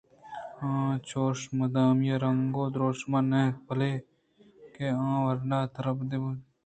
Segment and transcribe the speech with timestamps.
[0.67, 0.69] آ
[1.07, 6.45] چوش مدامی رنگءُ درٛوشم ءَ نہ اَت بلکیں ءَ ورنا ترپدّر بوہان اَت